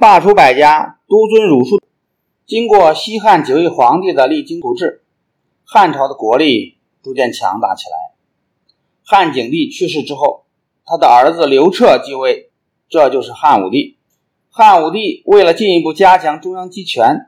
[0.00, 1.78] 罢黜百家，独尊儒术。
[2.46, 5.04] 经过西汉几位皇帝的励精图治，
[5.62, 8.14] 汉朝的国力逐渐强大起来。
[9.04, 10.46] 汉景帝去世之后，
[10.86, 12.50] 他的儿子刘彻继位，
[12.88, 13.98] 这就是汉武帝。
[14.48, 17.26] 汉武帝为了进一步加强中央集权，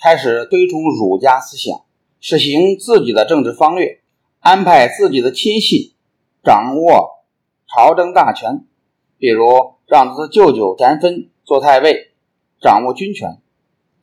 [0.00, 1.82] 开始推崇儒家思想，
[2.20, 4.00] 实行自己的政治方略，
[4.40, 5.92] 安排自己的亲信
[6.42, 7.22] 掌握
[7.68, 8.64] 朝政大权，
[9.18, 12.12] 比如让他的舅舅田汾做太尉，
[12.64, 13.42] 掌握军权。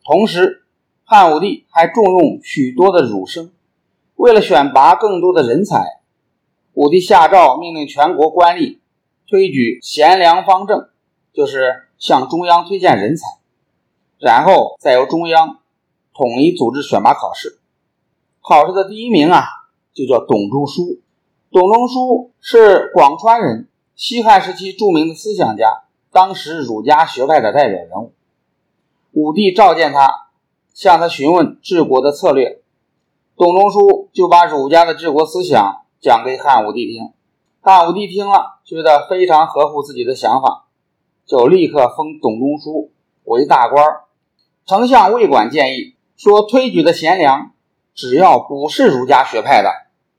[0.04, 0.62] 同时，
[1.02, 3.50] 汉武帝还重用许多的儒生。
[4.14, 6.00] 为了选拔更多的人才，
[6.72, 8.78] 武帝下诏命令全国官吏
[9.26, 10.90] 推举贤良方正，
[11.32, 13.26] 就是向中央推荐人才，
[14.20, 15.58] 然后再由中央
[16.14, 17.58] 统一组织选拔考试。
[18.40, 19.42] 考试的第一名啊，
[19.92, 21.00] 就叫董仲舒。
[21.50, 25.82] 董仲舒是广川人，西汉时期著名的思想家，
[26.12, 28.12] 当时儒家学派的代表人物。
[29.12, 30.28] 武帝召见他，
[30.72, 32.62] 向他询问治国的策略。
[33.36, 37.10] 董仲舒就把儒家的治国思想讲给汉武帝听。
[37.60, 40.64] 汉武帝听了，觉得非常合乎自己的想法，
[41.26, 42.90] 就立刻封董仲舒
[43.24, 43.84] 为大官。
[44.64, 47.52] 丞相魏管建议说，推举的贤良，
[47.94, 49.70] 只要不是儒家学派的，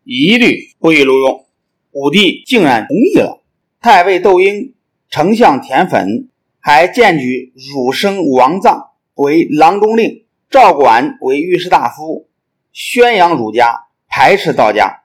[0.04, 1.46] 一律不予录用。
[1.92, 3.42] 武帝竟然同意了。
[3.82, 4.76] 太尉窦婴、
[5.10, 6.28] 丞相田汾。
[6.66, 12.30] 还荐举儒生王臧为郎中令，赵管为御史大夫，
[12.72, 15.02] 宣扬儒家，排斥道家。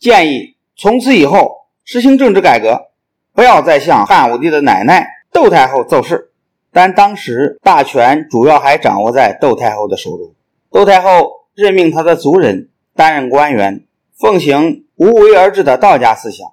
[0.00, 2.90] 建议从此以后实行政治改革，
[3.32, 6.32] 不要再向汉武帝的奶奶窦太后奏事。
[6.72, 10.34] 但当时大权主要还掌握在窦太后的手中，
[10.72, 16.48] 窦太后任命他的族人担任官员，奉行无为而治的道家思想。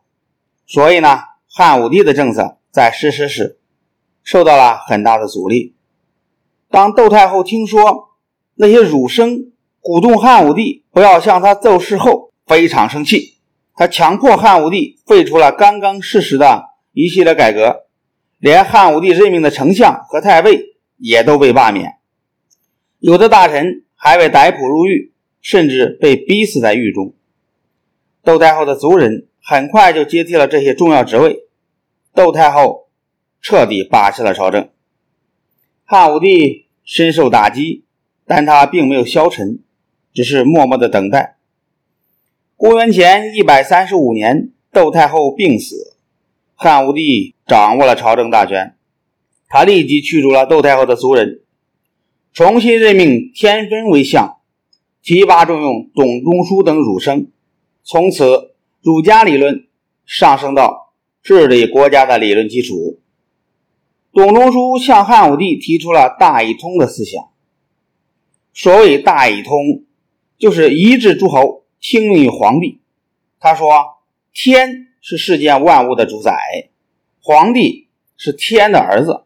[0.68, 3.58] 所以呢，汉武帝的政策在实施时。
[4.26, 5.76] 受到了很大的阻力。
[6.70, 8.10] 当窦太后听说
[8.56, 13.38] 那些儒生鼓动汉武帝不要向他奏事后，非常生气。
[13.76, 17.86] 他强迫汉武帝废除了刚刚实施的一系列改革，
[18.40, 21.98] 连汉武帝任命的丞相和太尉也都被罢免。
[23.00, 27.14] 有的大臣还被逮捕入狱，甚至被逼死在狱中。
[28.24, 31.48] 窦太后的族人很快就接替了这些重要职位。
[32.14, 32.85] 窦太后。
[33.48, 34.72] 彻底把持了朝政，
[35.84, 37.84] 汉武帝深受打击，
[38.26, 39.60] 但他并没有消沉，
[40.12, 41.38] 只是默默的等待。
[42.56, 45.96] 公元前一百三十五年，窦太后病死，
[46.56, 48.76] 汉武帝掌握了朝政大权，
[49.48, 51.42] 他立即驱逐了窦太后的族人，
[52.34, 54.40] 重新任命田分为相，
[55.04, 57.28] 提拔重用董仲舒等儒生，
[57.84, 59.68] 从此儒家理论
[60.04, 63.00] 上升到治理国家的理论基础。
[64.16, 67.32] 董仲舒向汉武帝提出了大一统的思想。
[68.54, 69.84] 所谓大一统，
[70.38, 72.80] 就是一致诸侯，听命于皇帝。
[73.42, 73.98] 他说
[74.34, 76.34] ：“天是世间万物的主宰，
[77.22, 79.26] 皇帝是天的儿子，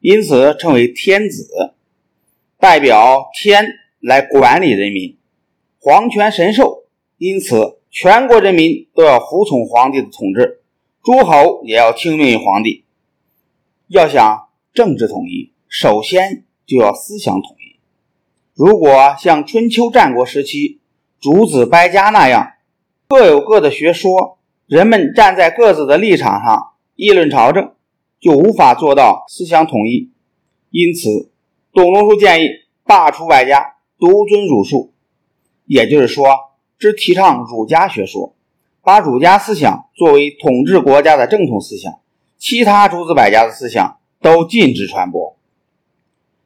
[0.00, 1.74] 因此称为天子，
[2.58, 3.66] 代表天
[4.00, 5.18] 来管理人民，
[5.78, 6.84] 皇权神授，
[7.18, 10.62] 因此全国人民都要服从皇帝的统治，
[11.02, 12.84] 诸侯也要听命于皇帝。”
[13.88, 17.78] 要想政治统一，首先就要思想统一。
[18.54, 20.80] 如果像春秋战国时期
[21.20, 22.52] 诸子百家那样，
[23.06, 27.74] 各有各的学说，人们站在各自的立场上议论朝政，
[28.18, 30.10] 就无法做到思想统一。
[30.70, 31.30] 因此，
[31.74, 32.48] 董仲舒建议
[32.84, 34.94] 罢黜百家，独尊儒术，
[35.66, 36.24] 也就是说，
[36.78, 38.34] 只提倡儒家学说，
[38.82, 41.92] 把儒家思想作为统治国家的正统思想。
[42.44, 45.38] 其他诸子百家的思想都禁止传播。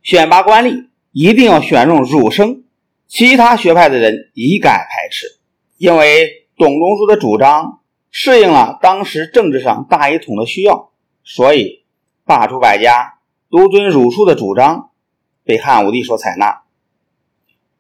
[0.00, 2.62] 选拔官吏一定要选中儒生，
[3.09, 5.26] 其他学派的人一概排斥。
[5.76, 7.81] 因为董仲舒的主张
[8.12, 10.92] 适应了当时政治上大一统的需要，
[11.25, 11.84] 所以
[12.25, 13.19] 罢黜百家，
[13.50, 14.91] 独尊儒术的主张
[15.42, 16.62] 被汉武帝所采纳。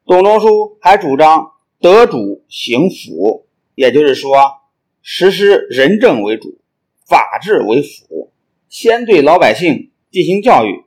[0.04, 4.56] 董仲舒还主张德主行辅，也就是说，
[5.02, 6.57] 实施仁政为主。
[7.08, 8.30] 法治为辅，
[8.68, 10.84] 先对老百姓进行教育，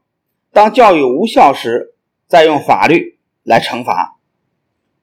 [0.53, 1.95] 当教育无效时，
[2.27, 4.19] 再用法律来惩罚。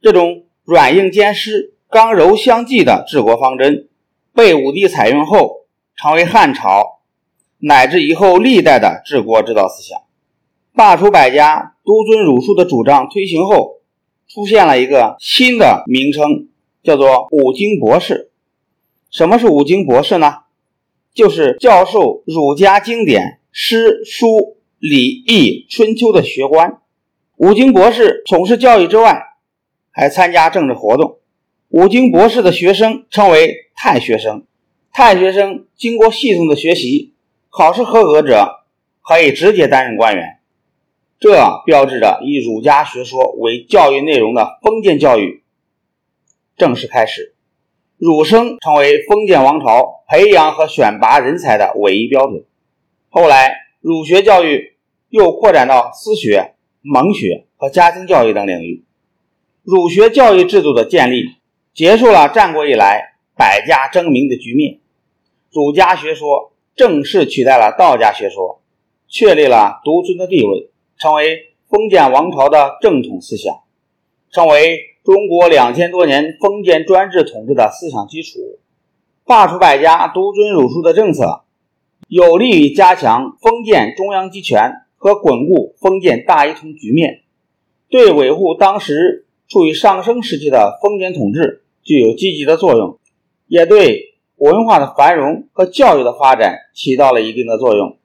[0.01, 3.89] 这种软硬兼施、刚柔相济的治国方针，
[4.33, 5.67] 被武帝采用后，
[5.97, 7.01] 成为汉朝
[7.59, 9.99] 乃至以后历代的治国之道思想。
[10.73, 13.81] 罢黜百家，独尊儒术的主张推行后，
[14.29, 16.47] 出现了一个新的名称，
[16.85, 18.31] 叫做五经博士。
[19.11, 20.43] 什么是五经博士呢？
[21.15, 26.81] 就是教授儒家经典诗书礼、易、春秋的学官。
[27.37, 29.23] 武经博士从事教育之外，
[29.91, 31.19] 还参加政治活动。
[31.69, 34.45] 武经博士的学生称为太学生，
[34.93, 37.15] 太学生经过系统的学习，
[37.51, 38.65] 考试合格者
[39.03, 40.39] 可以直接担任官员。
[41.21, 45.43] 这标志着以儒家学说为教育内容的封建教育
[46.57, 47.35] 正式开始。
[47.99, 52.45] 儒生成为封建王朝培养和选拔人才的唯一标准。
[53.09, 54.77] 后来，儒学教育
[55.09, 58.85] 又扩展到私学、蒙学和家庭教育等领域。
[59.65, 61.25] 儒学教育制度的建立，
[61.75, 64.79] 结束了战国以来百家争鸣的局面。
[65.51, 68.63] 儒家学说正式取代了道家学说，
[69.09, 73.63] 确立了独尊的地位，成为封建王朝的正统思想，
[74.31, 74.85] 成为。
[75.09, 78.59] 中国两千多年封建专制统治的思想基础，
[79.25, 81.45] 罢黜百家，独尊儒术的政策，
[82.09, 87.23] 有利于加强封建中央集权和巩固封建大一统局面，
[87.89, 92.99] 对维护当时处于上升时期的封建统治具有积极的作用，
[93.47, 97.97] 也对文化的繁荣和教育的发展起到了一定的作用。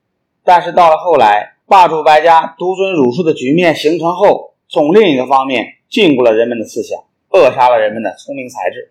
[0.42, 5.66] 但是到了后来，罢黜百家，独尊儒术的局面形成后，从另一个方面。
[5.94, 8.90] 禁锢了人们的思想，扼杀了人们的聪明才智。